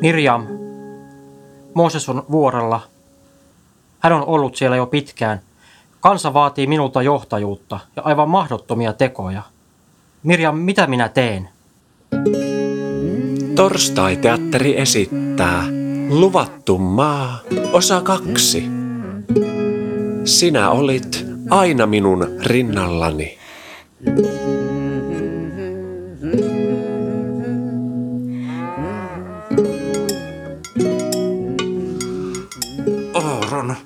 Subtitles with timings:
[0.00, 0.46] Mirjam,
[1.74, 2.80] Mooses on vuorella.
[3.98, 5.40] Hän on ollut siellä jo pitkään.
[6.00, 9.42] Kansa vaatii minulta johtajuutta ja aivan mahdottomia tekoja.
[10.22, 11.48] Mirjam, mitä minä teen?
[13.54, 15.64] Torstai-teatteri esittää
[16.08, 17.38] Luvattu maa,
[17.72, 18.64] osa kaksi.
[20.24, 23.38] Sinä olit aina minun rinnallani.
[33.14, 33.76] Aaron,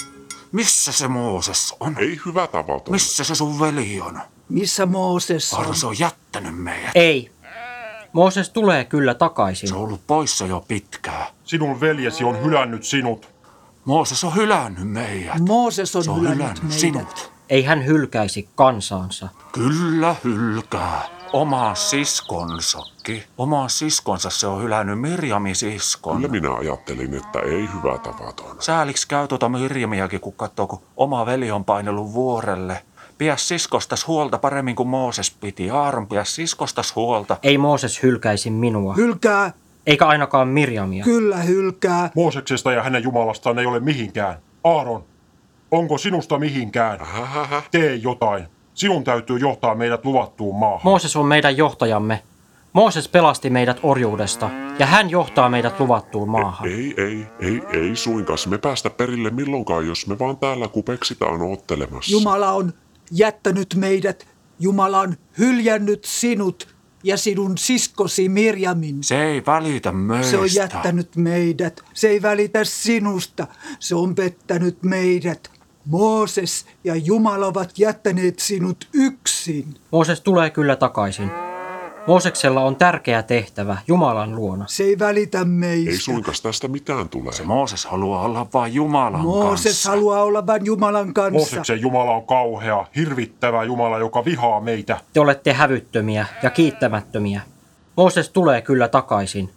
[0.52, 1.98] missä se Mooses on?
[1.98, 2.92] Ei hyvä tavaton.
[2.92, 4.20] Missä se sun veli on?
[4.48, 5.58] Missä Mooses on?
[5.58, 6.90] Aaron, se on jättänyt meidät.
[6.94, 7.30] Ei.
[8.12, 9.68] Mooses tulee kyllä takaisin.
[9.68, 11.26] Se on ollut poissa jo pitkään.
[11.44, 13.28] Sinun veljesi on hylännyt sinut.
[13.84, 15.38] Mooses on hylännyt meidät.
[15.48, 16.78] Mooses on, Se on hylännyt hylännyt meidät.
[16.80, 17.32] sinut.
[17.50, 19.28] Ei hän hylkäisi kansaansa.
[19.52, 21.02] Kyllä hylkää.
[21.32, 23.22] Oma siskonsakin.
[23.38, 26.16] Oma siskonsa se on hylännyt Mirjamin siskon.
[26.16, 28.56] Kyllä minä ajattelin, että ei hyvä tavaton.
[28.60, 32.82] Sääliks käy tuota Mirjamiakin, kun katsoo, kun oma veli on painellut vuorelle.
[33.18, 35.70] Pidä siskostas huolta paremmin kuin Mooses piti.
[35.70, 37.36] Aaron, pidä siskostas huolta.
[37.42, 39.52] Ei Mooses hylkäisi minua, Hylkää,
[39.86, 41.04] eikä ainakaan Mirjamia.
[41.04, 42.10] kyllä hylkää.
[42.14, 44.38] Mooseksesta ja hänen Jumalastaan ei ole mihinkään.
[44.64, 45.04] Aaron,
[45.70, 46.98] onko sinusta mihinkään?
[47.70, 48.44] Tee jotain.
[48.74, 50.80] Sinun täytyy johtaa meidät luvattuun maahan.
[50.84, 52.22] Mooses on meidän johtajamme.
[52.72, 56.68] Mooses pelasti meidät orjuudesta ja hän johtaa meidät luvattuun maahan.
[56.68, 58.38] Ei, ei, ei, ei suinkaan.
[58.46, 62.12] Me päästä perille milloinkaan, jos me vaan täällä kupeksitaan oottelemassa.
[62.12, 62.72] Jumala on
[63.10, 64.26] jättänyt meidät.
[64.60, 66.68] Jumala on hyljännyt sinut
[67.04, 69.04] ja sinun siskosi Mirjamin.
[69.04, 70.30] Se ei välitä meistä.
[70.30, 71.80] Se on jättänyt meidät.
[71.94, 73.46] Se ei välitä sinusta.
[73.78, 75.50] Se on pettänyt meidät.
[75.88, 79.74] Mooses ja Jumala ovat jättäneet sinut yksin.
[79.90, 81.30] Mooses tulee kyllä takaisin.
[82.06, 84.64] Mooseksella on tärkeä tehtävä Jumalan luona.
[84.68, 85.90] Se ei välitä meistä.
[85.90, 87.32] Ei suinkaan tästä mitään tule.
[87.32, 89.90] Se Mooses haluaa olla vain Jumalan Mooses kanssa.
[89.90, 91.32] haluaa olla vain Jumalan kanssa.
[91.32, 95.00] Mooseksen Jumala on kauhea, hirvittävä Jumala, joka vihaa meitä.
[95.12, 97.40] Te olette hävyttömiä ja kiittämättömiä.
[97.96, 99.52] Mooses tulee kyllä takaisin.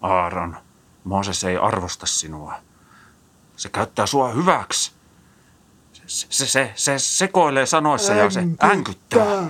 [0.00, 0.56] Aaron,
[1.04, 2.54] Mooses ei arvosta sinua.
[3.56, 4.92] Se käyttää sua hyväksi.
[6.12, 9.44] Se, se, se, se sekoilee sanoissa ja se änkyttää.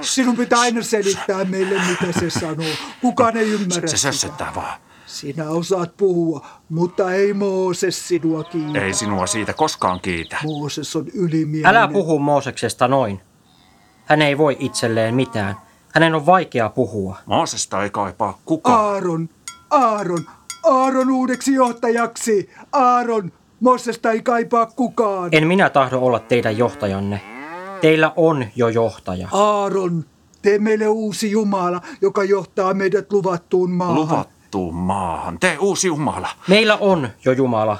[0.00, 2.66] Sinun pitää aina selittää meille, mitä se sanoo.
[3.00, 4.12] Kukaan ei ymmärrä Se sitä.
[4.12, 4.80] sössöttää vaan.
[5.06, 8.80] Sinä osaat puhua, mutta ei Mooses sinua kiitä.
[8.84, 10.36] Ei sinua siitä koskaan kiitä.
[10.44, 11.76] Mooses on ylimielinen.
[11.76, 13.20] Älä puhu Mooseksesta noin.
[14.04, 15.56] Hän ei voi itselleen mitään.
[15.94, 17.16] Hänen on vaikea puhua.
[17.26, 18.80] Moosesta ei kaipaa kukaan.
[18.84, 19.28] Aaron,
[19.70, 20.26] Aaron,
[20.62, 22.50] Aaron uudeksi johtajaksi.
[22.72, 25.28] Aaron, Moosesta ei kaipaa kukaan.
[25.32, 27.20] En minä tahdo olla teidän johtajanne.
[27.80, 29.28] Teillä on jo johtaja.
[29.32, 30.04] Aaron,
[30.42, 33.94] tee meille uusi Jumala, joka johtaa meidät luvattuun maahan.
[33.96, 35.38] Luvattuun maahan.
[35.40, 36.28] Tee uusi Jumala.
[36.48, 37.78] Meillä on jo Jumala.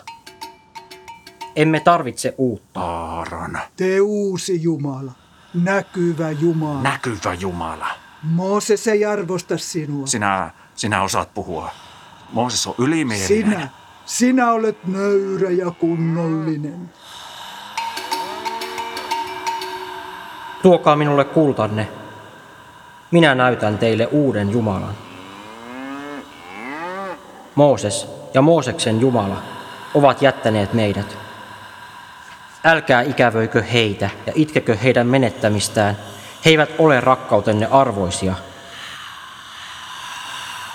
[1.56, 2.80] Emme tarvitse uutta.
[2.80, 5.12] Aaron, Tee uusi Jumala,
[5.54, 6.82] näkyvä Jumala.
[6.82, 7.86] näkyvä Jumala.
[8.22, 10.06] Mooses ei arvosta sinua.
[10.06, 11.70] Sinä, sinä osaat puhua.
[12.32, 13.28] Mooses on ylimielinen.
[13.28, 13.68] Sinä,
[14.04, 16.90] sinä olet nöyrä ja kunnollinen.
[20.62, 21.88] Tuokaa minulle kultanne.
[23.10, 24.94] Minä näytän teille uuden Jumalan.
[27.54, 29.42] Mooses ja Mooseksen Jumala
[29.94, 31.18] ovat jättäneet meidät.
[32.64, 35.96] Älkää ikävöikö heitä ja itkekö heidän menettämistään.
[36.44, 38.34] He eivät ole rakkautenne arvoisia.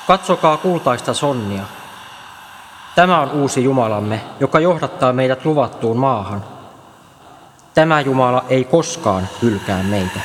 [0.07, 1.63] Katsokaa kultaista sonnia.
[2.97, 6.43] Tämä on uusi Jumalamme, joka johdattaa meidät luvattuun maahan.
[7.73, 10.19] Tämä Jumala ei koskaan hylkää meitä.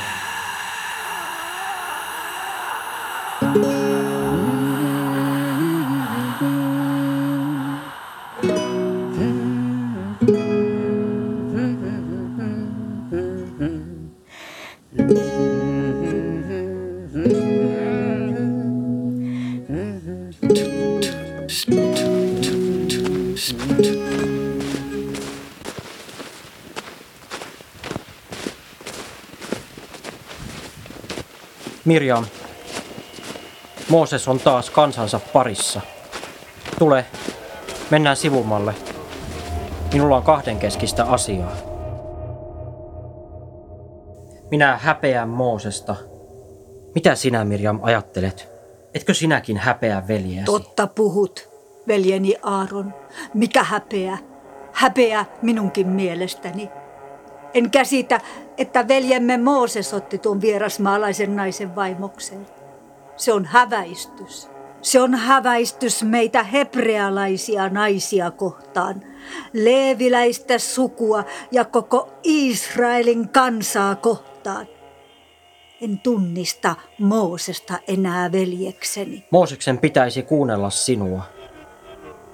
[31.85, 32.25] Mirjam,
[33.89, 35.81] Mooses on taas kansansa parissa.
[36.79, 37.05] Tule,
[37.91, 38.75] mennään sivumalle.
[39.93, 41.51] Minulla on kahdenkeskistä asiaa.
[44.51, 45.95] Minä häpeän Moosesta.
[46.95, 48.49] Mitä sinä, Mirjam, ajattelet?
[48.93, 50.45] Etkö sinäkin häpeä veljeäsi?
[50.45, 51.49] Totta puhut,
[51.87, 52.93] veljeni Aaron.
[53.33, 54.17] Mikä häpeä?
[54.73, 56.69] Häpeä minunkin mielestäni.
[57.53, 58.21] En käsitä,
[58.57, 62.47] että veljemme Mooses otti tuon vierasmaalaisen naisen vaimokseen.
[63.15, 64.49] Se on häväistys.
[64.81, 69.03] Se on häväistys meitä hebrealaisia naisia kohtaan,
[69.53, 74.67] leeviläistä sukua ja koko Israelin kansaa kohtaan.
[75.81, 79.25] En tunnista Moosesta enää veljekseni.
[79.31, 81.23] Mooseksen pitäisi kuunnella sinua.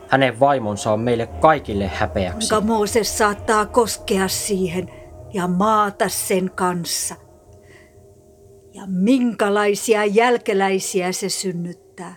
[0.08, 2.50] Hänen vaimonsa on meille kaikille häpeäksi.
[2.50, 4.99] Kuinka Mooses saattaa koskea siihen
[5.34, 7.16] ja maata sen kanssa.
[8.74, 12.16] Ja minkälaisia jälkeläisiä se synnyttää.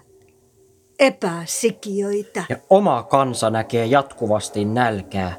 [0.99, 2.45] Epäsikiöitä.
[2.49, 5.35] Ja oma kansa näkee jatkuvasti nälkää.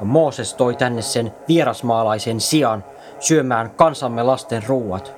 [0.00, 2.84] Ja Mooses toi tänne sen vierasmaalaisen sian
[3.18, 5.12] syömään kansamme lasten ruuat.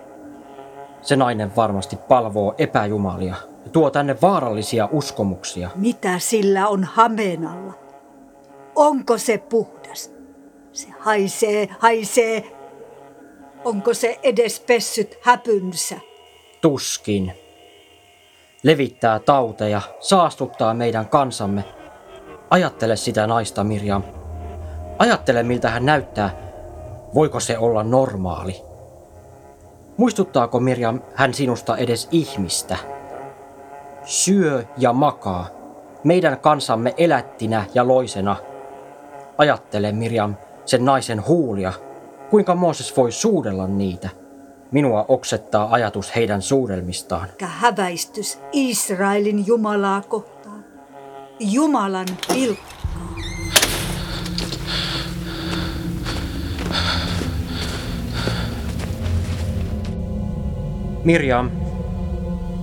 [1.03, 3.35] Se nainen varmasti palvoo epäjumalia
[3.65, 5.71] ja tuo tänne vaarallisia uskomuksia.
[5.75, 7.73] Mitä sillä on hameen alla?
[8.75, 10.22] Onko se puhdas?
[10.73, 12.45] Se haisee, haisee.
[13.65, 15.97] Onko se edes pessyt häpynsä?
[16.61, 17.33] Tuskin.
[18.63, 21.65] Levittää tauteja, saastuttaa meidän kansamme.
[22.51, 24.03] Ajattele sitä naista, Mirjam.
[24.99, 26.37] Ajattele, miltä hän näyttää.
[27.15, 28.63] Voiko se olla normaali?
[29.97, 32.77] Muistuttaako Mirjam hän sinusta edes ihmistä?
[34.05, 35.47] Syö ja makaa.
[36.05, 38.37] Meidän kansamme elättinä ja loisena.
[39.39, 40.35] Ajattele, Mirjam,
[40.73, 41.73] sen naisen huulia.
[42.31, 44.09] Kuinka Mooses voi suudella niitä?
[44.71, 47.29] Minua oksettaa ajatus heidän suudelmistaan.
[47.29, 50.65] Mikä häväistys Israelin Jumalaa kohtaan.
[51.41, 52.73] Jumalan pilkkaa.
[61.05, 61.51] Mirjam,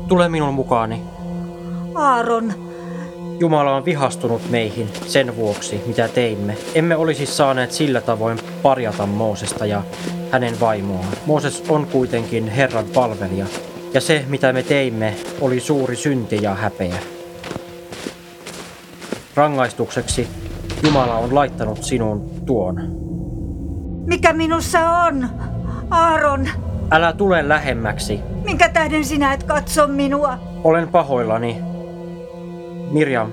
[0.08, 1.02] tule minun mukaani.
[1.96, 2.54] Aaron,
[3.40, 6.58] Jumala on vihastunut meihin sen vuoksi, mitä teimme.
[6.76, 9.82] Emme olisi saaneet sillä tavoin parjata Moosesta ja
[10.32, 11.08] hänen vaimoaan.
[11.26, 13.46] Mooses on kuitenkin Herran palvelija,
[13.94, 16.96] ja se, mitä me teimme, oli suuri synti ja häpeä.
[19.36, 20.28] Rangaistukseksi
[20.84, 22.76] Jumala on laittanut sinun tuon.
[24.08, 25.30] mikä minussa on?
[25.90, 26.48] Aaron,
[26.92, 28.20] Älä tule lähemmäksi.
[28.44, 30.38] minkä tähden sinä et katso minua?
[30.64, 31.69] Olen pahoillani.
[32.92, 33.32] Mirjam,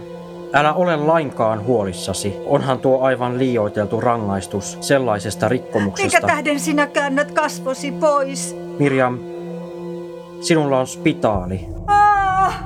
[0.52, 2.34] älä ole lainkaan huolissasi.
[2.46, 6.26] Onhan tuo aivan liioiteltu rangaistus sellaisesta Minkä rikkomuksesta.
[6.26, 8.56] tähden sinä käännät kasvosi pois?
[8.78, 9.18] Mirjam,
[10.40, 11.66] sinulla on spitaali.
[11.86, 12.64] Ah!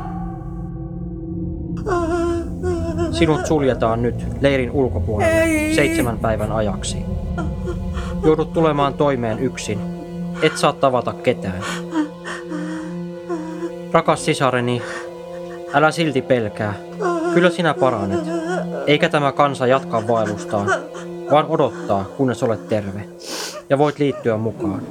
[3.10, 5.74] Sinut suljetaan nyt leirin ulkopuolelle Ei.
[5.74, 6.98] seitsemän päivän ajaksi.
[8.24, 9.78] Joudut tulemaan toimeen yksin.
[10.42, 11.62] Et saa tavata ketään.
[13.92, 14.82] Rakas sisareni,
[15.74, 16.74] älä silti pelkää.
[17.34, 18.20] Kyllä sinä paranet.
[18.86, 20.68] Eikä tämä kansa jatka vaellustaan,
[21.30, 23.08] vaan odottaa, kunnes olet terve.
[23.68, 24.82] Ja voit liittyä mukaan.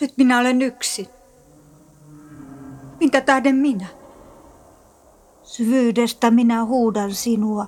[0.00, 1.06] Nyt minä olen yksin.
[3.00, 3.86] Minkä tähden minä?
[5.42, 7.66] Syvyydestä minä huudan sinua,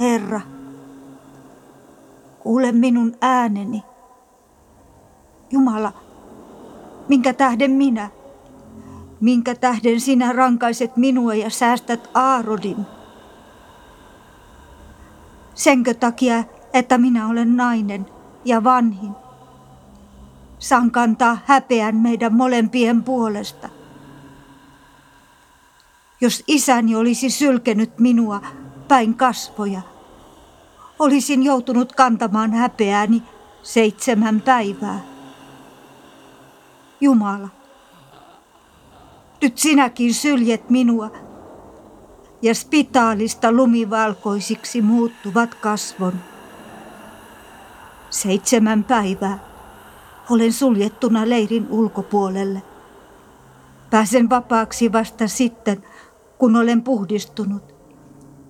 [0.00, 0.40] Herra.
[2.38, 3.82] Kuule minun ääneni.
[5.50, 5.92] Jumala,
[7.08, 8.10] minkä tähden minä?
[9.24, 12.86] Minkä tähden sinä rankaiset minua ja säästät Aarodin?
[15.54, 18.06] Senkö takia, että minä olen nainen
[18.44, 19.12] ja vanhin?
[20.58, 23.68] Saan kantaa häpeän meidän molempien puolesta.
[26.20, 28.40] Jos isäni olisi sylkenyt minua
[28.88, 29.80] päin kasvoja,
[30.98, 33.22] olisin joutunut kantamaan häpeääni
[33.62, 35.00] seitsemän päivää.
[37.00, 37.48] Jumala,
[39.44, 41.10] nyt sinäkin syljet minua
[42.42, 46.12] ja spitaalista lumivalkoisiksi muuttuvat kasvon.
[48.10, 49.38] Seitsemän päivää
[50.30, 52.62] olen suljettuna leirin ulkopuolelle.
[53.90, 55.84] Pääsen vapaaksi vasta sitten,
[56.38, 57.74] kun olen puhdistunut,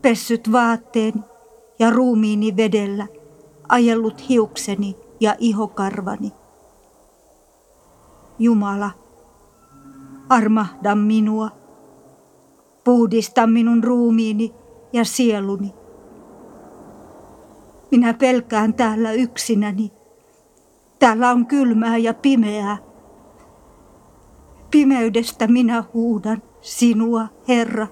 [0.02, 1.20] pessyt vaatteeni
[1.78, 3.06] ja ruumiini vedellä,
[3.68, 6.32] ajellut hiukseni ja ihokarvani.
[8.38, 9.03] Jumala,
[10.28, 11.50] armahda minua,
[12.84, 14.54] puhdista minun ruumiini
[14.92, 15.74] ja sieluni.
[17.90, 19.92] Minä pelkään täällä yksinäni.
[20.98, 22.78] Täällä on kylmää ja pimeää.
[24.70, 27.86] Pimeydestä minä huudan sinua, Herra.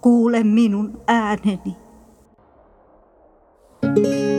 [0.00, 1.76] Kuule minun ääneni.
[3.82, 4.20] Aaron!
[4.26, 4.29] S-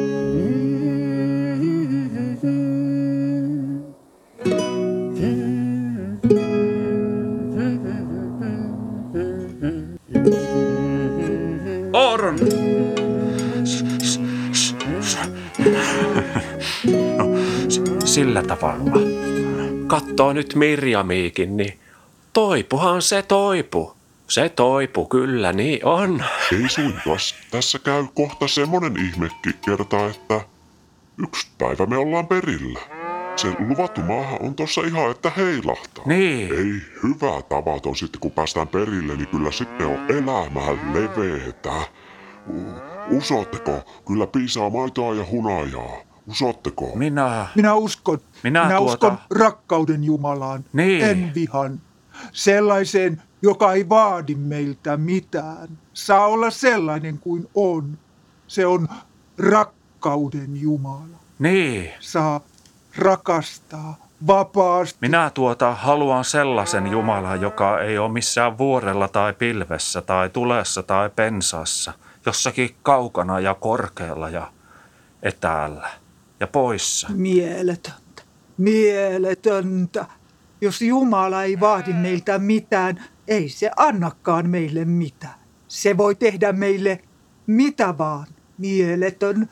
[18.47, 19.01] tavalla.
[19.87, 21.79] Kattoo nyt Mirjamiikin, niin
[22.33, 23.93] toipuhan se toipu.
[24.27, 26.23] Se toipu, kyllä niin on.
[26.51, 27.35] Ei suinkas.
[27.51, 30.41] Tässä käy kohta semmonen ihmekki kerta, että
[31.23, 32.79] yksi päivä me ollaan perillä.
[33.35, 36.03] Se luvattu maahan on tossa ihan, että heilahtaa.
[36.07, 36.53] Niin.
[36.53, 41.73] Ei hyvä tavaton sitten, kun päästään perille, niin kyllä sitten on elämää leveetä.
[43.09, 44.01] Usotteko?
[44.07, 46.10] Kyllä piisaa maitoa ja hunajaa.
[46.27, 46.91] Usotteko?
[46.95, 47.47] Minä...
[47.55, 51.05] Minä uskon, Minä minä tuota- uskon rakkauden Jumalaan, Niin.
[51.05, 51.81] en vihan.
[52.31, 55.67] Sellaiseen, joka ei vaadi meiltä mitään.
[55.93, 57.97] Saa olla sellainen kuin on.
[58.47, 58.87] Se on
[59.37, 61.17] rakkauden Jumala.
[61.39, 61.91] Niin.
[61.99, 62.41] Saa
[62.97, 63.97] rakastaa
[64.27, 64.97] vapaasti.
[65.01, 71.09] Minä tuota haluan sellaisen Jumalan, joka ei ole missään vuorella tai pilvessä tai tulessa tai
[71.09, 71.93] pensassa.
[72.25, 74.51] Jossakin kaukana ja korkealla ja
[75.23, 75.89] etäällä
[76.41, 77.07] ja poissa.
[77.13, 78.23] Mieletöntä,
[78.57, 80.05] mieletöntä.
[80.61, 85.39] Jos Jumala ei vaadi meiltä mitään, ei se annakaan meille mitään.
[85.67, 86.99] Se voi tehdä meille
[87.47, 88.27] mitä vaan.
[88.57, 89.49] Mieletön,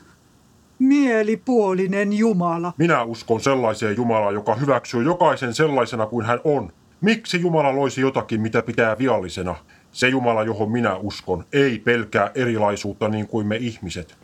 [0.79, 2.73] mielipuolinen Jumala.
[2.77, 6.71] Minä uskon sellaiseen Jumalaan, joka hyväksyy jokaisen sellaisena kuin hän on.
[7.01, 9.55] Miksi Jumala loisi jotakin, mitä pitää viallisena?
[9.91, 14.17] Se Jumala, johon minä uskon, ei pelkää erilaisuutta niin kuin me ihmiset.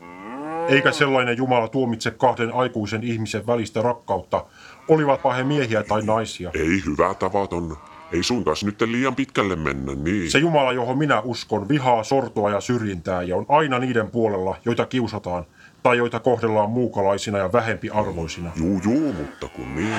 [0.70, 4.46] Eikä sellainen Jumala tuomitse kahden aikuisen ihmisen välistä rakkautta,
[4.88, 6.52] olivatpa he miehiä tai naisia.
[6.54, 7.78] Ei hyvä tavaton.
[8.12, 10.32] Ei suinkaan nyt liian pitkälle mennä, niin.
[10.32, 14.86] Se Jumala, johon minä uskon, vihaa sortoa ja syrjintää ja on aina niiden puolella, joita
[14.86, 15.46] kiusataan
[15.84, 18.52] tai joita kohdellaan muukalaisina ja vähempiarvoisina.
[18.56, 19.96] Juu, juu, mutta kun niin.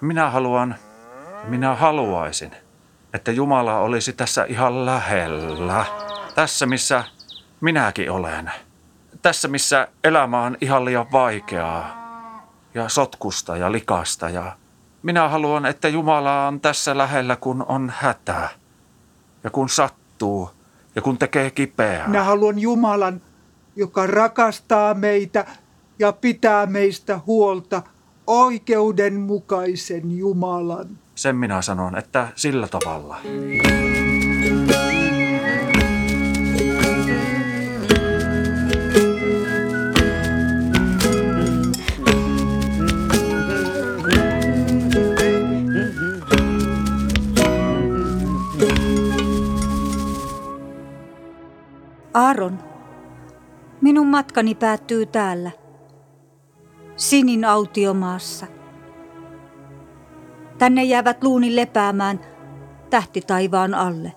[0.00, 0.74] Minä haluan,
[1.48, 2.50] minä haluaisin,
[3.14, 5.84] että Jumala olisi tässä ihan lähellä.
[6.34, 7.04] Tässä, missä
[7.60, 8.50] minäkin olen.
[9.22, 12.06] Tässä, missä elämä on ihan liian vaikeaa
[12.74, 14.28] ja sotkusta ja likasta.
[14.28, 14.56] Ja
[15.02, 18.48] minä haluan, että Jumala on tässä lähellä, kun on hätä
[19.44, 20.50] ja kun sattuu
[20.94, 22.08] ja kun tekee kipeää.
[22.08, 23.20] Minä haluan Jumalan,
[23.76, 25.46] joka rakastaa meitä
[25.98, 27.82] ja pitää meistä huolta,
[28.26, 30.98] oikeudenmukaisen Jumalan.
[31.14, 33.16] Sen minä sanon, että sillä tavalla.
[52.36, 52.58] Aaron,
[53.80, 55.50] minun matkani päättyy täällä,
[56.96, 58.46] Sinin autiomaassa.
[60.58, 62.20] Tänne jäävät luuni lepäämään
[62.90, 64.12] tähti taivaan alle.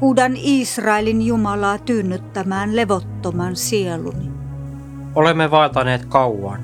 [0.00, 4.30] Huudan Israelin Jumalaa tyynnyttämään levottoman sieluni.
[5.14, 6.60] Olemme vaeltaneet kauan.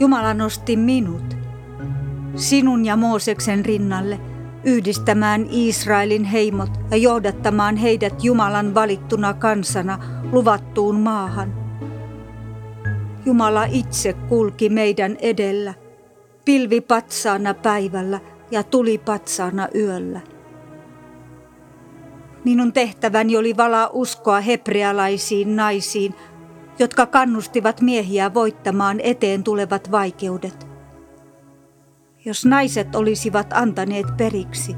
[0.00, 1.36] Jumala nosti minut,
[2.34, 4.20] sinun ja Mooseksen rinnalle,
[4.66, 9.98] yhdistämään Israelin heimot ja johdattamaan heidät Jumalan valittuna kansana
[10.32, 11.54] luvattuun maahan.
[13.26, 15.74] Jumala itse kulki meidän edellä,
[16.44, 18.20] pilvi patsaana päivällä
[18.50, 20.20] ja tuli patsaana yöllä.
[22.44, 26.14] Minun tehtäväni oli valaa uskoa hebrealaisiin naisiin,
[26.78, 30.65] jotka kannustivat miehiä voittamaan eteen tulevat vaikeudet.
[32.26, 34.76] Jos naiset olisivat antaneet periksi,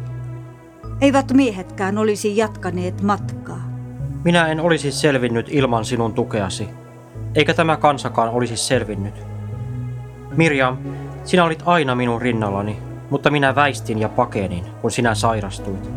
[1.00, 3.71] eivät miehetkään olisi jatkaneet matkaa.
[4.25, 6.69] Minä en olisi selvinnyt ilman sinun tukeasi,
[7.35, 9.14] eikä tämä kansakaan olisi selvinnyt.
[10.37, 10.78] Mirjam,
[11.25, 12.78] sinä olit aina minun rinnallani,
[13.11, 15.90] mutta minä väistin ja pakenin, kun sinä sairastuit.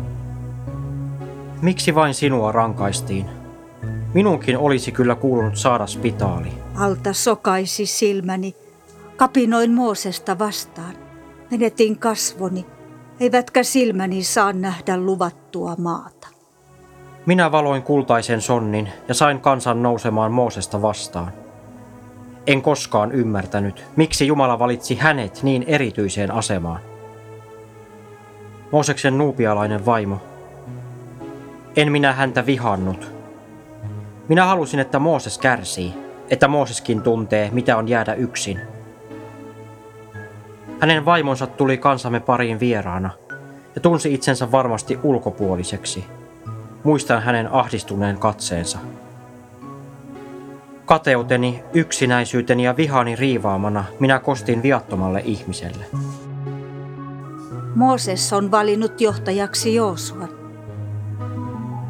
[1.62, 3.26] Miksi vain sinua rankaistiin?
[4.14, 6.48] Minunkin olisi kyllä kuulunut saada spitaali.
[6.74, 8.54] Alta sokaisi silmäni,
[9.16, 11.01] kapinoin Moosesta vastaan.
[11.52, 12.66] Menetin kasvoni,
[13.20, 16.28] eivätkä silmäni saa nähdä luvattua maata.
[17.26, 21.32] Minä valoin kultaisen sonnin ja sain kansan nousemaan Moosesta vastaan.
[22.46, 26.80] En koskaan ymmärtänyt, miksi Jumala valitsi hänet niin erityiseen asemaan.
[28.70, 30.18] Mooseksen nuupialainen vaimo.
[31.76, 33.12] En minä häntä vihannut.
[34.28, 35.94] Minä halusin, että Mooses kärsii,
[36.30, 38.71] että Mooseskin tuntee, mitä on jäädä yksin.
[40.82, 43.10] Hänen vaimonsa tuli kansamme pariin vieraana
[43.74, 46.04] ja tunsi itsensä varmasti ulkopuoliseksi.
[46.84, 48.78] Muistan hänen ahdistuneen katseensa.
[50.84, 55.84] Kateuteni, yksinäisyyteni ja vihani riivaamana minä kostin viattomalle ihmiselle.
[57.74, 60.28] Mooses on valinnut johtajaksi Joosuan.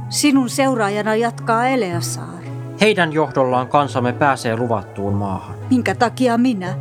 [0.08, 2.42] Sinun seuraajana jatkaa Eleasaar.
[2.80, 5.54] Heidän johdollaan kansamme pääsee luvattuun maahan.
[5.70, 6.74] Minkä takia minä?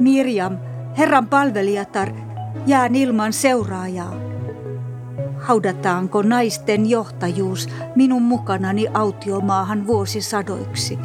[0.00, 0.56] Mirjam,
[0.98, 2.08] Herran palvelijatar,
[2.66, 4.14] jään ilman seuraajaa.
[5.38, 10.98] Haudataanko naisten johtajuus minun mukanani autiomaahan vuosisadoiksi?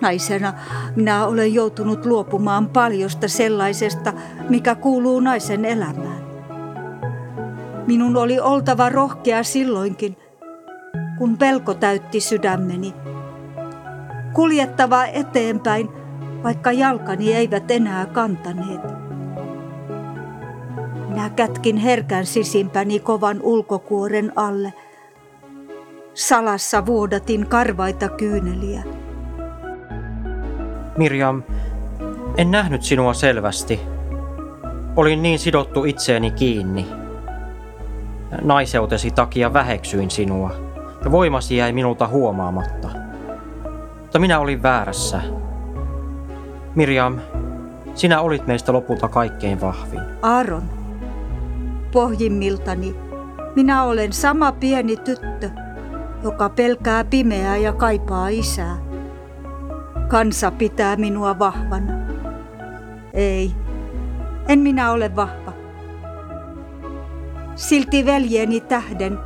[0.00, 0.52] Naisena
[0.96, 4.12] minä olen joutunut luopumaan paljosta sellaisesta,
[4.48, 6.26] mikä kuuluu naisen elämään.
[7.86, 10.16] Minun oli oltava rohkea silloinkin,
[11.18, 12.94] kun pelko täytti sydämeni.
[14.32, 15.88] Kuljettava eteenpäin,
[16.42, 18.80] vaikka jalkani eivät enää kantaneet.
[21.08, 24.72] Minä kätkin herkän sisimpäni kovan ulkokuoren alle.
[26.14, 28.82] Salassa vuodatin karvaita kyyneliä.
[30.96, 31.42] Mirjam,
[32.36, 33.80] en nähnyt sinua selvästi.
[34.96, 36.86] Olin niin sidottu itseeni kiinni.
[38.42, 40.50] Naiseutesi takia väheksyin sinua,
[41.04, 42.88] ja voimasi jäi minulta huomaamatta.
[44.00, 45.20] Mutta minä olin väärässä.
[46.76, 47.18] Mirjam,
[47.94, 50.00] sinä olit meistä lopulta kaikkein vahvin.
[50.22, 50.62] Aaron,
[51.92, 52.94] pohjimmiltani
[53.54, 55.50] minä olen sama pieni tyttö,
[56.22, 58.76] joka pelkää pimeää ja kaipaa isää.
[60.08, 61.92] Kansa pitää minua vahvana.
[63.12, 63.52] Ei,
[64.48, 65.52] en minä ole vahva.
[67.54, 69.18] Silti veljeni tähden,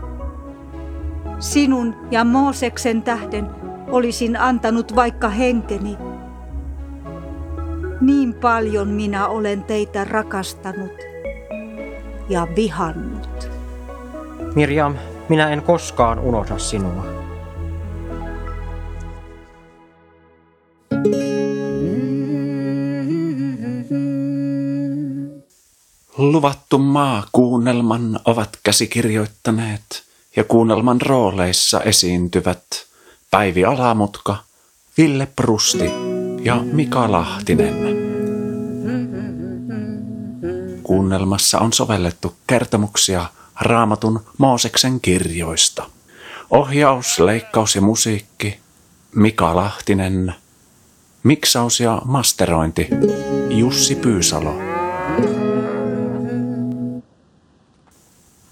[1.38, 3.50] sinun ja Mooseksen tähden
[3.88, 6.09] olisin antanut vaikka henkeni.
[8.10, 10.90] Niin paljon minä olen teitä rakastanut
[12.28, 13.48] ja vihannut.
[14.54, 14.96] Mirjam,
[15.28, 17.06] minä en koskaan unohda sinua.
[26.18, 30.02] Luvattu maa kuunnelman ovat käsikirjoittaneet
[30.36, 32.64] ja kuunnelman rooleissa esiintyvät
[33.30, 34.36] Päivi Alamutka,
[34.98, 35.90] Ville Prusti
[36.44, 37.99] ja Mika Lahtinen.
[40.90, 43.26] Kuunnelmassa on sovellettu kertomuksia
[43.60, 45.90] Raamatun Mooseksen kirjoista.
[46.50, 48.58] Ohjaus, leikkaus ja musiikki
[49.14, 50.34] Mika Lahtinen.
[51.22, 52.88] Miksaus ja masterointi
[53.50, 54.58] Jussi Pyysalo.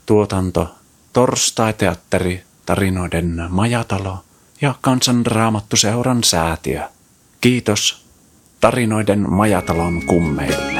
[0.06, 0.68] Tuotanto
[1.12, 4.18] Torstai-teatteri, tarinoiden majatalo
[4.60, 6.88] ja kansanraamattuseuran säätiö.
[7.40, 8.06] Kiitos
[8.60, 10.77] tarinoiden majatalon kummeille.